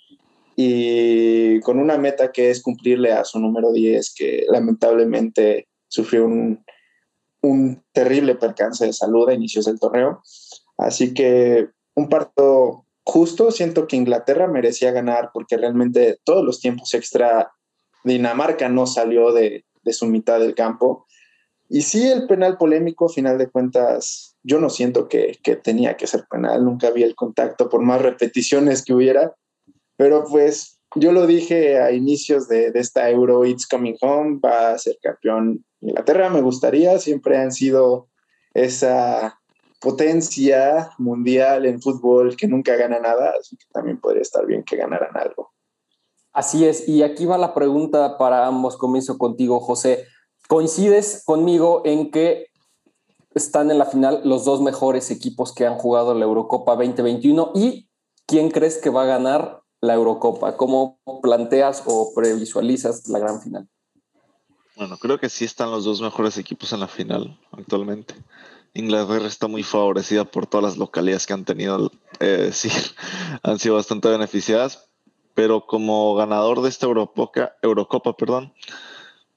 y 0.55 1.59
con 1.61 1.79
una 1.79 1.97
meta 1.97 2.31
que 2.31 2.51
es 2.51 2.61
cumplirle 2.61 3.13
a 3.13 3.23
su 3.23 3.39
número 3.39 3.71
10, 3.71 4.13
que 4.15 4.45
lamentablemente 4.49 5.67
sufrió 5.87 6.25
un, 6.25 6.63
un 7.41 7.83
terrible 7.91 8.35
percance 8.35 8.85
de 8.85 8.93
salud 8.93 9.27
a 9.29 9.33
inicios 9.33 9.65
del 9.65 9.79
torneo. 9.79 10.21
Así 10.77 11.15
que 11.15 11.69
un 11.95 12.07
parto 12.07 12.85
justo 13.11 13.51
siento 13.51 13.87
que 13.87 13.97
Inglaterra 13.97 14.47
merecía 14.47 14.91
ganar 14.91 15.31
porque 15.33 15.57
realmente 15.57 16.19
todos 16.23 16.45
los 16.45 16.61
tiempos 16.61 16.93
extra 16.93 17.51
Dinamarca 18.05 18.69
no 18.69 18.87
salió 18.87 19.33
de, 19.33 19.65
su 19.87 20.05
mitad 20.05 20.39
del 20.39 20.55
campo. 20.55 21.05
Y 21.67 21.81
sí, 21.81 22.07
el 22.07 22.25
penal 22.25 22.57
polémico, 22.57 23.05
a 23.05 23.13
final 23.13 23.37
de 23.37 23.49
cuentas, 23.49 24.37
yo 24.43 24.61
no 24.61 24.69
siento 24.69 25.09
que, 25.09 25.37
tenía 25.61 25.97
que 25.97 26.07
ser 26.07 26.23
penal, 26.29 26.63
nunca 26.63 26.89
vi 26.91 27.03
el 27.03 27.15
contacto 27.15 27.67
por 27.67 27.81
más 27.81 28.01
repeticiones 28.01 28.81
que 28.83 28.93
hubiera, 28.93 29.35
pero 29.97 30.23
pues 30.23 30.79
yo 30.95 31.11
lo 31.11 31.27
dije 31.27 31.79
a 31.79 31.91
inicios 31.91 32.47
de, 32.47 32.71
de 32.71 32.79
esta 32.79 33.09
Euro, 33.09 33.45
It's 33.45 33.67
Coming 33.67 33.97
Home, 33.99 34.39
va 34.43 34.71
a 34.71 34.77
ser 34.77 34.95
campeón 35.01 35.65
Inglaterra, 35.81 36.29
me 36.29 36.41
gustaría, 36.41 36.97
siempre 36.97 37.37
han 37.37 37.51
sido 37.51 38.07
esa 38.53 39.40
potencia 39.81 40.91
mundial 40.99 41.65
en 41.65 41.81
fútbol 41.81 42.37
que 42.37 42.47
nunca 42.47 42.75
gana 42.75 42.99
nada, 42.99 43.33
así 43.39 43.57
que 43.57 43.65
también 43.73 43.99
podría 43.99 44.21
estar 44.21 44.45
bien 44.45 44.63
que 44.63 44.77
ganaran 44.77 45.17
algo. 45.17 45.51
Así 46.31 46.65
es, 46.65 46.87
y 46.87 47.03
aquí 47.03 47.25
va 47.25 47.37
la 47.37 47.53
pregunta 47.53 48.17
para 48.17 48.47
ambos, 48.47 48.77
comienzo 48.77 49.17
contigo, 49.17 49.59
José. 49.59 50.05
¿Coincides 50.47 51.23
conmigo 51.25 51.81
en 51.83 52.11
que 52.11 52.45
están 53.33 53.71
en 53.71 53.79
la 53.79 53.85
final 53.85 54.21
los 54.23 54.45
dos 54.45 54.61
mejores 54.61 55.09
equipos 55.11 55.53
que 55.53 55.65
han 55.65 55.77
jugado 55.77 56.13
la 56.13 56.25
Eurocopa 56.25 56.75
2021? 56.75 57.51
¿Y 57.55 57.89
quién 58.27 58.51
crees 58.51 58.77
que 58.77 58.91
va 58.91 59.03
a 59.03 59.07
ganar 59.07 59.61
la 59.81 59.95
Eurocopa? 59.95 60.57
¿Cómo 60.57 60.99
planteas 61.21 61.83
o 61.85 62.13
previsualizas 62.13 63.09
la 63.09 63.19
gran 63.19 63.41
final? 63.41 63.67
Bueno, 64.77 64.97
creo 64.97 65.19
que 65.19 65.29
sí 65.29 65.45
están 65.45 65.71
los 65.71 65.83
dos 65.83 66.01
mejores 66.01 66.37
equipos 66.37 66.71
en 66.71 66.79
la 66.79 66.87
final 66.87 67.39
actualmente. 67.51 68.13
Inglaterra 68.73 69.27
está 69.27 69.47
muy 69.47 69.63
favorecida 69.63 70.25
por 70.25 70.47
todas 70.47 70.63
las 70.63 70.77
localidades 70.77 71.27
que 71.27 71.33
han 71.33 71.45
tenido, 71.45 71.91
eh, 72.19 72.51
sí, 72.53 72.69
han 73.43 73.59
sido 73.59 73.75
bastante 73.75 74.07
beneficiadas, 74.07 74.89
pero 75.33 75.65
como 75.65 76.15
ganador 76.15 76.61
de 76.61 76.69
esta 76.69 76.85
Eurocopa, 76.85 77.53
Eurocopa 77.61 78.15
perdón, 78.15 78.53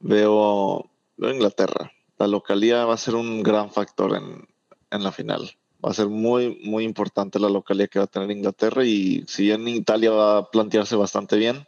veo 0.00 0.90
Yo 1.16 1.30
Inglaterra. 1.30 1.92
La 2.18 2.26
localidad 2.28 2.86
va 2.86 2.94
a 2.94 2.98
ser 2.98 3.16
un 3.16 3.42
gran 3.42 3.70
factor 3.70 4.16
en, 4.16 4.46
en 4.90 5.02
la 5.02 5.10
final. 5.10 5.50
Va 5.84 5.90
a 5.90 5.94
ser 5.94 6.08
muy, 6.08 6.60
muy 6.64 6.84
importante 6.84 7.38
la 7.38 7.48
localidad 7.48 7.88
que 7.88 7.98
va 7.98 8.04
a 8.04 8.08
tener 8.08 8.30
Inglaterra 8.30 8.84
y 8.84 9.24
si 9.26 9.44
bien 9.44 9.66
Italia 9.66 10.10
va 10.12 10.38
a 10.38 10.50
plantearse 10.50 10.96
bastante 10.96 11.36
bien, 11.36 11.66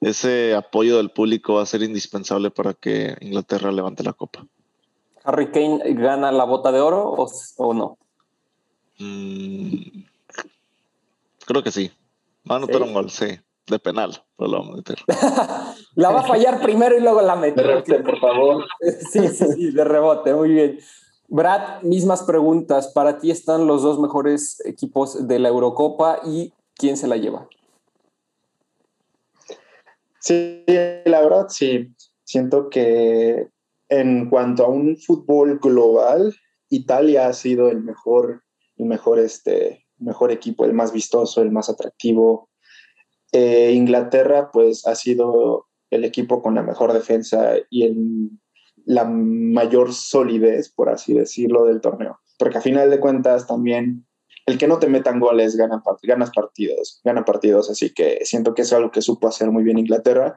ese 0.00 0.54
apoyo 0.54 0.96
del 0.96 1.10
público 1.10 1.54
va 1.54 1.62
a 1.62 1.66
ser 1.66 1.82
indispensable 1.82 2.50
para 2.50 2.74
que 2.74 3.16
Inglaterra 3.20 3.70
levante 3.70 4.02
la 4.02 4.12
copa. 4.12 4.44
¿Harry 5.24 5.50
Kane 5.50 5.80
gana 5.94 6.32
la 6.32 6.44
bota 6.44 6.72
de 6.72 6.80
oro 6.80 7.10
o, 7.10 7.30
o 7.56 7.74
no? 7.74 7.98
Mm, 8.98 10.04
creo 11.46 11.62
que 11.62 11.70
sí. 11.70 11.90
Va 12.50 12.56
a 12.56 12.58
anotar 12.58 12.76
¿Sí? 12.76 12.82
un 12.82 12.94
gol, 12.94 13.10
sí. 13.10 13.26
De 13.68 13.78
penal, 13.78 14.10
pero 14.36 14.50
lo 14.50 14.58
vamos 14.58 14.74
a 14.74 14.76
meter. 14.78 14.98
la 15.94 16.10
va 16.10 16.20
a 16.20 16.24
fallar 16.24 16.60
primero 16.60 16.96
y 16.96 17.00
luego 17.00 17.22
la 17.22 17.36
mete. 17.36 17.62
De 17.62 17.68
repente, 17.68 18.02
por 18.02 18.18
favor. 18.18 18.64
Sí, 19.10 19.28
sí, 19.28 19.44
sí, 19.54 19.70
de 19.70 19.84
rebote, 19.84 20.34
muy 20.34 20.48
bien. 20.48 20.78
Brad, 21.28 21.82
mismas 21.82 22.24
preguntas. 22.24 22.88
Para 22.88 23.18
ti 23.18 23.30
están 23.30 23.66
los 23.66 23.82
dos 23.82 24.00
mejores 24.00 24.60
equipos 24.66 25.28
de 25.28 25.38
la 25.38 25.48
Eurocopa 25.48 26.20
y 26.26 26.52
quién 26.74 26.96
se 26.96 27.06
la 27.06 27.16
lleva. 27.16 27.48
Sí, 30.18 30.64
la 30.66 31.20
verdad, 31.20 31.46
sí. 31.48 31.94
Siento 32.24 32.68
que 32.68 33.48
en 33.92 34.30
cuanto 34.30 34.64
a 34.64 34.68
un 34.68 34.96
fútbol 34.96 35.58
global, 35.58 36.34
Italia 36.70 37.26
ha 37.26 37.32
sido 37.34 37.68
el 37.68 37.82
mejor, 37.82 38.42
el 38.76 38.86
mejor, 38.86 39.18
este, 39.18 39.86
mejor 39.98 40.32
equipo, 40.32 40.64
el 40.64 40.72
más 40.72 40.94
vistoso, 40.94 41.42
el 41.42 41.52
más 41.52 41.68
atractivo. 41.68 42.48
Eh, 43.32 43.72
Inglaterra, 43.74 44.50
pues, 44.50 44.86
ha 44.86 44.94
sido 44.94 45.66
el 45.90 46.04
equipo 46.04 46.40
con 46.40 46.54
la 46.54 46.62
mejor 46.62 46.94
defensa 46.94 47.54
y 47.68 47.94
la 48.86 49.04
mayor 49.04 49.92
solidez, 49.92 50.72
por 50.72 50.88
así 50.88 51.12
decirlo, 51.12 51.66
del 51.66 51.82
torneo. 51.82 52.18
Porque 52.38 52.58
a 52.58 52.62
final 52.62 52.88
de 52.88 52.98
cuentas 52.98 53.46
también 53.46 54.06
el 54.46 54.56
que 54.56 54.68
no 54.68 54.78
te 54.78 54.88
metan 54.88 55.20
goles 55.20 55.54
gana, 55.54 55.82
ganas 56.02 56.30
partidos, 56.30 57.00
gana 57.04 57.26
partidos, 57.26 57.70
así 57.70 57.92
que 57.92 58.20
siento 58.24 58.54
que 58.54 58.62
es 58.62 58.72
algo 58.72 58.90
que 58.90 59.02
supo 59.02 59.28
hacer 59.28 59.50
muy 59.50 59.62
bien 59.62 59.78
Inglaterra. 59.78 60.34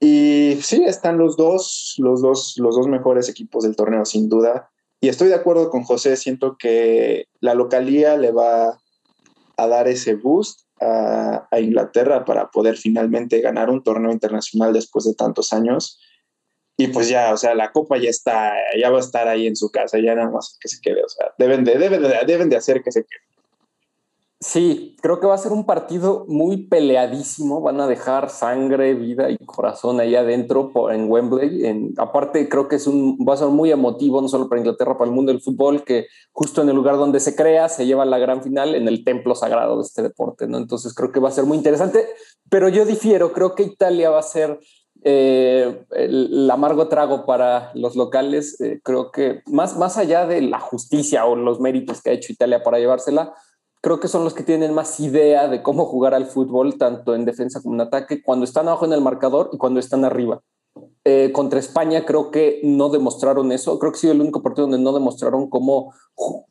Y 0.00 0.58
sí, 0.62 0.84
están 0.86 1.18
los 1.18 1.36
dos, 1.36 1.94
los 1.98 2.22
dos, 2.22 2.54
los 2.58 2.76
dos 2.76 2.86
mejores 2.86 3.28
equipos 3.28 3.64
del 3.64 3.76
torneo, 3.76 4.04
sin 4.04 4.28
duda. 4.28 4.70
Y 5.00 5.08
estoy 5.08 5.28
de 5.28 5.34
acuerdo 5.34 5.70
con 5.70 5.82
José, 5.82 6.16
siento 6.16 6.56
que 6.58 7.26
la 7.40 7.54
localía 7.54 8.16
le 8.16 8.32
va 8.32 8.78
a 9.56 9.66
dar 9.66 9.88
ese 9.88 10.14
boost 10.14 10.60
a, 10.80 11.46
Inglaterra 11.60 12.24
para 12.24 12.50
poder 12.50 12.76
finalmente 12.76 13.40
ganar 13.40 13.70
un 13.70 13.82
torneo 13.82 14.12
internacional 14.12 14.72
después 14.72 15.04
de 15.04 15.14
tantos 15.14 15.52
años. 15.52 16.00
Y 16.76 16.88
pues 16.88 17.08
ya, 17.08 17.32
o 17.32 17.36
sea, 17.36 17.56
la 17.56 17.72
copa 17.72 17.98
ya 17.98 18.08
está, 18.08 18.52
ya 18.80 18.90
va 18.90 18.98
a 18.98 19.00
estar 19.00 19.26
ahí 19.26 19.48
en 19.48 19.56
su 19.56 19.70
casa, 19.70 19.98
ya 19.98 20.14
nada 20.14 20.30
más 20.30 20.56
que 20.60 20.68
se 20.68 20.80
quede, 20.80 21.02
o 21.02 21.08
sea, 21.08 21.32
deben 21.36 21.64
de, 21.64 21.76
deben 21.76 22.02
de, 22.02 22.20
deben 22.24 22.48
de 22.48 22.56
hacer 22.56 22.82
que 22.84 22.92
se 22.92 23.00
quede. 23.00 23.27
Sí, 24.40 24.94
creo 25.02 25.18
que 25.18 25.26
va 25.26 25.34
a 25.34 25.38
ser 25.38 25.50
un 25.50 25.66
partido 25.66 26.24
muy 26.28 26.68
peleadísimo. 26.68 27.60
Van 27.60 27.80
a 27.80 27.88
dejar 27.88 28.30
sangre, 28.30 28.94
vida 28.94 29.30
y 29.30 29.36
corazón 29.38 29.98
ahí 29.98 30.14
adentro 30.14 30.70
en 30.92 31.10
Wembley. 31.10 31.66
En, 31.66 31.94
aparte, 31.96 32.48
creo 32.48 32.68
que 32.68 32.76
es 32.76 32.86
un, 32.86 33.18
va 33.28 33.34
a 33.34 33.36
ser 33.36 33.48
muy 33.48 33.72
emotivo, 33.72 34.22
no 34.22 34.28
solo 34.28 34.48
para 34.48 34.60
Inglaterra, 34.60 34.96
para 34.96 35.10
el 35.10 35.14
mundo 35.14 35.32
del 35.32 35.40
fútbol, 35.40 35.82
que 35.82 36.06
justo 36.30 36.62
en 36.62 36.68
el 36.68 36.76
lugar 36.76 36.98
donde 36.98 37.18
se 37.18 37.34
crea 37.34 37.68
se 37.68 37.84
lleva 37.86 38.04
la 38.04 38.18
gran 38.18 38.40
final 38.44 38.76
en 38.76 38.86
el 38.86 39.02
templo 39.02 39.34
sagrado 39.34 39.78
de 39.78 39.82
este 39.82 40.02
deporte. 40.02 40.46
¿no? 40.46 40.58
Entonces, 40.58 40.94
creo 40.94 41.10
que 41.10 41.18
va 41.18 41.30
a 41.30 41.32
ser 41.32 41.44
muy 41.44 41.56
interesante. 41.56 42.06
Pero 42.48 42.68
yo 42.68 42.84
difiero, 42.84 43.32
creo 43.32 43.56
que 43.56 43.64
Italia 43.64 44.10
va 44.10 44.20
a 44.20 44.22
ser 44.22 44.60
eh, 45.02 45.84
el, 45.90 46.30
el, 46.32 46.50
amargo 46.52 46.86
trago 46.86 47.26
para 47.26 47.72
los 47.74 47.96
locales. 47.96 48.60
Eh, 48.60 48.80
creo 48.84 49.10
que 49.10 49.42
más, 49.46 49.76
más 49.76 49.96
allá 49.96 50.26
de 50.26 50.42
la 50.42 50.60
justicia 50.60 51.24
o 51.24 51.34
los 51.34 51.58
méritos 51.58 52.00
que 52.02 52.10
ha 52.10 52.12
hecho 52.12 52.32
Italia 52.32 52.62
para 52.62 52.78
llevársela, 52.78 53.34
creo 53.88 54.00
que 54.00 54.08
son 54.08 54.22
los 54.22 54.34
que 54.34 54.42
tienen 54.42 54.74
más 54.74 55.00
idea 55.00 55.48
de 55.48 55.62
cómo 55.62 55.86
jugar 55.86 56.12
al 56.12 56.26
fútbol, 56.26 56.76
tanto 56.76 57.14
en 57.14 57.24
defensa 57.24 57.62
como 57.62 57.74
en 57.74 57.80
ataque, 57.80 58.22
cuando 58.22 58.44
están 58.44 58.68
abajo 58.68 58.84
en 58.84 58.92
el 58.92 59.00
marcador 59.00 59.48
y 59.50 59.56
cuando 59.56 59.80
están 59.80 60.04
arriba. 60.04 60.42
Eh, 61.04 61.32
contra 61.32 61.58
España 61.58 62.04
creo 62.04 62.30
que 62.30 62.60
no 62.62 62.90
demostraron 62.90 63.50
eso. 63.50 63.78
Creo 63.78 63.90
que 63.90 63.96
ha 63.96 64.00
sido 64.00 64.12
el 64.12 64.20
único 64.20 64.42
partido 64.42 64.66
donde 64.66 64.84
no 64.84 64.92
demostraron 64.92 65.48
cómo 65.48 65.94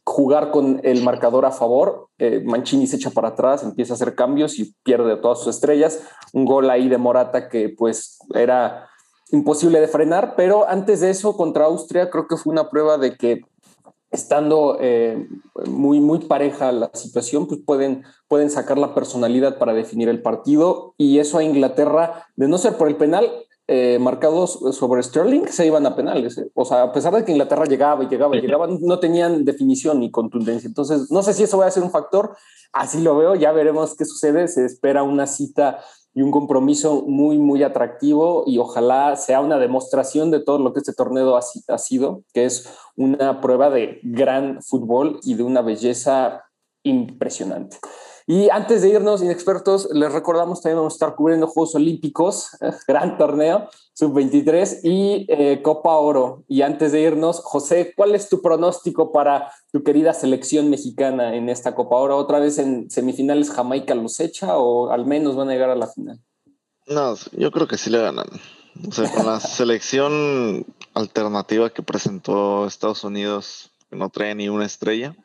jugar 0.03 0.49
con 0.49 0.81
el 0.83 1.03
marcador 1.03 1.45
a 1.45 1.51
favor. 1.51 2.07
Eh, 2.17 2.41
Mancini 2.43 2.87
se 2.87 2.95
echa 2.95 3.11
para 3.11 3.27
atrás, 3.27 3.61
empieza 3.61 3.93
a 3.93 3.97
hacer 3.97 4.15
cambios 4.15 4.57
y 4.57 4.73
pierde 4.81 5.13
a 5.13 5.21
todas 5.21 5.37
sus 5.37 5.53
estrellas. 5.53 6.01
Un 6.33 6.45
gol 6.45 6.71
ahí 6.71 6.89
de 6.89 6.97
Morata 6.97 7.49
que 7.49 7.69
pues 7.69 8.17
era 8.33 8.89
imposible 9.31 9.79
de 9.79 9.87
frenar, 9.87 10.33
pero 10.35 10.67
antes 10.67 11.01
de 11.01 11.11
eso 11.11 11.37
contra 11.37 11.65
Austria 11.65 12.09
creo 12.09 12.25
que 12.27 12.37
fue 12.37 12.51
una 12.51 12.71
prueba 12.71 12.97
de 12.97 13.15
que 13.15 13.41
estando 14.17 14.77
eh, 14.81 15.27
muy, 15.67 15.99
muy 15.99 16.19
pareja 16.19 16.71
la 16.71 16.91
situación, 16.93 17.47
pues 17.47 17.61
pueden, 17.65 18.03
pueden 18.27 18.49
sacar 18.49 18.77
la 18.77 18.93
personalidad 18.93 19.57
para 19.57 19.73
definir 19.73 20.09
el 20.09 20.21
partido. 20.21 20.93
Y 20.97 21.19
eso 21.19 21.37
a 21.37 21.43
Inglaterra, 21.43 22.27
de 22.35 22.47
no 22.47 22.57
ser 22.57 22.77
por 22.77 22.87
el 22.87 22.97
penal, 22.97 23.31
eh, 23.69 23.97
marcados 23.99 24.59
sobre 24.71 25.03
Sterling, 25.03 25.47
se 25.47 25.65
iban 25.67 25.85
a 25.85 25.95
penales. 25.95 26.37
Eh. 26.37 26.49
O 26.53 26.63
sea, 26.63 26.83
a 26.83 26.91
pesar 26.93 27.13
de 27.13 27.25
que 27.25 27.33
Inglaterra 27.33 27.65
llegaba 27.65 28.03
y 28.03 28.07
llegaba 28.07 28.37
y 28.37 28.41
llegaba, 28.41 28.67
no 28.67 28.99
tenían 28.99 29.43
definición 29.43 29.99
ni 29.99 30.09
contundencia. 30.09 30.67
Entonces, 30.67 31.11
no 31.11 31.21
sé 31.21 31.33
si 31.33 31.43
eso 31.43 31.57
va 31.57 31.65
a 31.65 31.71
ser 31.71 31.83
un 31.83 31.91
factor, 31.91 32.37
así 32.71 33.01
lo 33.01 33.17
veo, 33.17 33.35
ya 33.35 33.51
veremos 33.51 33.95
qué 33.95 34.05
sucede. 34.05 34.47
Se 34.47 34.65
espera 34.65 35.03
una 35.03 35.27
cita 35.27 35.79
y 36.13 36.21
un 36.21 36.31
compromiso 36.31 37.03
muy, 37.05 37.37
muy 37.37 37.61
atractivo 37.61 38.43
y 38.47 38.57
ojalá 38.57 39.15
sea 39.17 39.41
una 39.41 39.59
demostración 39.59 40.31
de 40.31 40.39
todo 40.39 40.59
lo 40.59 40.73
que 40.73 40.79
este 40.79 40.93
torneo 40.93 41.35
ha, 41.35 41.41
ha, 41.67 41.77
sido, 41.77 42.23
que 42.33 42.45
es 42.45 42.67
una 42.95 43.41
prueba 43.41 43.69
de 43.69 43.99
gran 44.01 44.63
fútbol 44.63 45.19
y 45.23 45.35
de 45.35 45.43
una 45.43 45.61
belleza 45.61 46.45
impresionante. 46.83 47.77
Y 48.29 48.49
antes 48.49 48.81
de 48.81 48.89
irnos, 48.89 49.23
inexpertos, 49.23 49.87
les 49.93 50.11
recordamos 50.11 50.61
también 50.61 50.79
vamos 50.79 50.93
a 50.93 50.95
estar 50.95 51.15
cubriendo 51.15 51.47
Juegos 51.47 51.75
Olímpicos, 51.75 52.49
gran 52.87 53.17
torneo, 53.17 53.69
sub-23 53.93 54.81
y 54.83 55.25
eh, 55.29 55.61
Copa 55.63 55.95
Oro. 55.95 56.43
Y 56.49 56.61
antes 56.61 56.91
de 56.91 56.99
irnos, 56.99 57.39
José, 57.39 57.93
¿cuál 57.95 58.15
es 58.15 58.27
tu 58.27 58.41
pronóstico 58.41 59.13
para 59.13 59.49
tu 59.71 59.81
querida 59.81 60.13
selección 60.13 60.69
mexicana 60.69 61.35
en 61.35 61.47
esta 61.47 61.73
Copa 61.73 61.95
Oro? 61.95 62.17
¿Otra 62.17 62.39
vez 62.39 62.57
en 62.57 62.91
semifinales 62.91 63.49
Jamaica 63.49 63.95
los 63.95 64.19
echa 64.19 64.57
o 64.57 64.91
al 64.91 65.05
menos 65.05 65.37
van 65.37 65.47
a 65.47 65.53
llegar 65.53 65.69
a 65.69 65.75
la 65.75 65.87
final? 65.87 66.19
No, 66.85 67.15
yo 67.31 67.49
creo 67.51 67.69
que 67.69 67.77
sí 67.77 67.89
le 67.89 68.01
ganan. 68.01 68.27
O 68.85 68.91
sea, 68.91 69.09
con 69.09 69.25
la 69.25 69.39
selección 69.39 70.65
alternativa 70.93 71.69
que 71.69 71.81
presentó 71.81 72.67
Estados 72.67 73.05
Unidos, 73.05 73.71
que 73.89 73.95
no 73.95 74.09
trae 74.09 74.35
ni 74.35 74.49
una 74.49 74.65
estrella, 74.65 75.15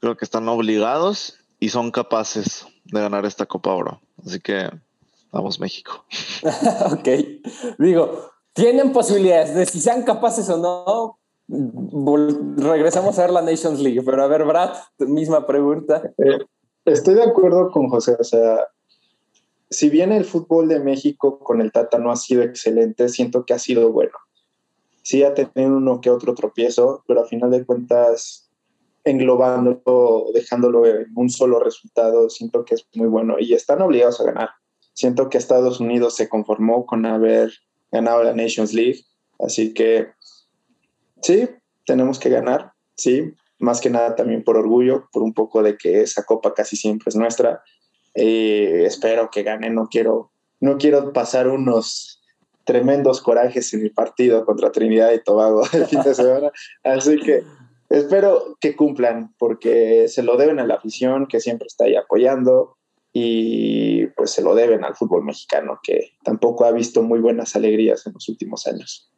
creo 0.00 0.16
que 0.16 0.24
están 0.24 0.48
obligados 0.48 1.37
y 1.60 1.68
son 1.68 1.90
capaces 1.90 2.66
de 2.84 3.00
ganar 3.00 3.26
esta 3.26 3.46
Copa 3.46 3.74
Oro. 3.74 4.00
Así 4.24 4.40
que 4.40 4.70
vamos 5.32 5.60
México. 5.60 6.04
ok. 6.92 7.08
Digo, 7.78 8.30
tienen 8.52 8.92
posibilidades 8.92 9.54
de 9.54 9.66
si 9.66 9.80
sean 9.80 10.02
capaces 10.02 10.48
o 10.50 10.58
no. 10.58 11.18
Regresamos 12.56 13.18
a 13.18 13.22
ver 13.22 13.30
la 13.30 13.42
Nations 13.42 13.80
League, 13.80 14.02
pero 14.02 14.22
a 14.22 14.26
ver, 14.26 14.44
Brad, 14.44 14.76
misma 14.98 15.46
pregunta. 15.46 16.02
Eh, 16.18 16.38
estoy 16.84 17.14
de 17.14 17.22
acuerdo 17.22 17.70
con 17.70 17.88
José, 17.88 18.16
o 18.18 18.24
sea, 18.24 18.68
si 19.70 19.90
bien 19.90 20.12
el 20.12 20.24
fútbol 20.24 20.68
de 20.68 20.80
México 20.80 21.38
con 21.38 21.60
el 21.60 21.72
Tata 21.72 21.98
no 21.98 22.10
ha 22.10 22.16
sido 22.16 22.42
excelente, 22.42 23.08
siento 23.08 23.44
que 23.44 23.54
ha 23.54 23.58
sido 23.58 23.92
bueno. 23.92 24.12
Sí 25.02 25.22
ha 25.22 25.34
tenido 25.34 25.76
uno 25.76 26.00
que 26.00 26.10
otro 26.10 26.34
tropiezo, 26.34 27.02
pero 27.06 27.22
a 27.22 27.26
final 27.26 27.50
de 27.50 27.64
cuentas 27.64 28.47
englobándolo, 29.10 30.26
dejándolo 30.32 30.86
en 30.86 31.06
un 31.14 31.30
solo 31.30 31.60
resultado, 31.60 32.28
siento 32.30 32.64
que 32.64 32.74
es 32.74 32.86
muy 32.94 33.08
bueno 33.08 33.36
y 33.38 33.54
están 33.54 33.82
obligados 33.82 34.20
a 34.20 34.24
ganar. 34.24 34.50
Siento 34.92 35.28
que 35.28 35.38
Estados 35.38 35.80
Unidos 35.80 36.16
se 36.16 36.28
conformó 36.28 36.86
con 36.86 37.06
haber 37.06 37.52
ganado 37.90 38.22
la 38.22 38.34
Nations 38.34 38.72
League, 38.72 39.00
así 39.38 39.72
que 39.72 40.08
sí, 41.22 41.48
tenemos 41.86 42.18
que 42.18 42.30
ganar, 42.30 42.72
sí, 42.96 43.32
más 43.58 43.80
que 43.80 43.90
nada 43.90 44.14
también 44.14 44.44
por 44.44 44.56
orgullo, 44.56 45.08
por 45.12 45.22
un 45.22 45.34
poco 45.34 45.62
de 45.62 45.76
que 45.76 46.00
esa 46.02 46.24
copa 46.24 46.54
casi 46.54 46.76
siempre 46.76 47.06
es 47.08 47.16
nuestra. 47.16 47.62
Eh, 48.14 48.84
espero 48.86 49.30
que 49.30 49.42
gane, 49.42 49.70
no 49.70 49.88
quiero, 49.88 50.32
no 50.60 50.78
quiero 50.78 51.12
pasar 51.12 51.48
unos 51.48 52.20
tremendos 52.64 53.22
corajes 53.22 53.72
en 53.72 53.82
mi 53.82 53.88
partido 53.88 54.44
contra 54.44 54.70
Trinidad 54.70 55.12
y 55.12 55.22
Tobago 55.22 55.62
el 55.72 55.86
fin 55.86 56.02
de 56.02 56.14
semana, 56.14 56.50
así 56.84 57.16
que 57.18 57.42
espero 57.88 58.56
que 58.60 58.76
cumplan 58.76 59.34
porque 59.38 60.08
se 60.08 60.22
lo 60.22 60.36
deben 60.36 60.60
a 60.60 60.66
la 60.66 60.74
afición 60.74 61.26
que 61.26 61.40
siempre 61.40 61.66
está 61.66 61.84
ahí 61.84 61.96
apoyando 61.96 62.76
y 63.12 64.06
pues 64.08 64.30
se 64.30 64.42
lo 64.42 64.54
deben 64.54 64.84
al 64.84 64.96
fútbol 64.96 65.24
mexicano 65.24 65.80
que 65.82 66.12
tampoco 66.22 66.64
ha 66.64 66.72
visto 66.72 67.02
muy 67.02 67.20
buenas 67.20 67.56
alegrías 67.56 68.06
en 68.06 68.12
los 68.12 68.28
últimos 68.28 68.66
años. 68.66 69.10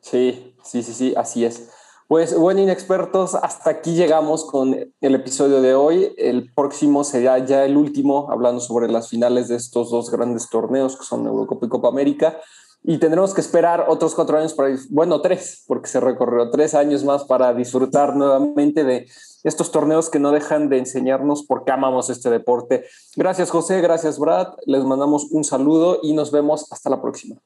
Sí, 0.00 0.54
sí, 0.62 0.82
sí, 0.82 0.92
sí, 0.92 1.14
así 1.16 1.44
es. 1.44 1.70
Pues 2.08 2.36
bueno, 2.36 2.60
inexpertos, 2.60 3.34
hasta 3.34 3.70
aquí 3.70 3.94
llegamos 3.94 4.44
con 4.44 4.92
el 5.00 5.14
episodio 5.14 5.62
de 5.62 5.74
hoy. 5.74 6.12
El 6.18 6.52
próximo 6.52 7.04
será 7.04 7.38
ya 7.38 7.64
el 7.64 7.76
último, 7.76 8.30
hablando 8.30 8.60
sobre 8.60 8.88
las 8.92 9.08
finales 9.08 9.48
de 9.48 9.56
estos 9.56 9.90
dos 9.90 10.10
grandes 10.10 10.50
torneos 10.50 10.98
que 10.98 11.04
son 11.04 11.26
Eurocopa 11.26 11.64
y 11.64 11.68
Copa 11.70 11.88
América. 11.88 12.38
Y 12.84 12.98
tendremos 12.98 13.32
que 13.32 13.40
esperar 13.40 13.86
otros 13.88 14.14
cuatro 14.14 14.38
años 14.38 14.54
para, 14.54 14.74
bueno, 14.90 15.20
tres, 15.20 15.64
porque 15.66 15.88
se 15.88 16.00
recorrió 16.00 16.50
tres 16.50 16.74
años 16.74 17.04
más 17.04 17.24
para 17.24 17.54
disfrutar 17.54 18.16
nuevamente 18.16 18.84
de 18.84 19.06
estos 19.44 19.70
torneos 19.70 20.10
que 20.10 20.18
no 20.18 20.32
dejan 20.32 20.68
de 20.68 20.78
enseñarnos 20.78 21.44
por 21.44 21.64
qué 21.64 21.72
amamos 21.72 22.10
este 22.10 22.30
deporte. 22.30 22.84
Gracias 23.16 23.50
José, 23.50 23.80
gracias 23.80 24.18
Brad, 24.18 24.54
les 24.66 24.84
mandamos 24.84 25.28
un 25.30 25.44
saludo 25.44 26.00
y 26.02 26.12
nos 26.12 26.32
vemos 26.32 26.70
hasta 26.72 26.90
la 26.90 27.00
próxima. 27.00 27.36